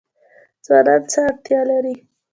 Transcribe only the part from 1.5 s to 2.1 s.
لري؟